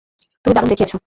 তুমি 0.45 0.53
দারুণ 0.55 0.69
দেখিয়েছ। 0.69 0.93